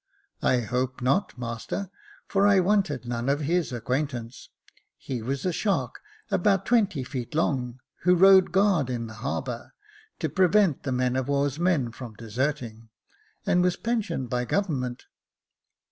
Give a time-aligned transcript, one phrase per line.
[0.41, 1.91] "I hope not, master,
[2.25, 4.49] for I wanted none of his acquaint ance,
[4.97, 9.75] he was a shark about twenty feet long, who rode guard in the harbour,
[10.17, 12.89] to prevent the men of war's men from deserting,
[13.45, 15.05] and was pensioned by government."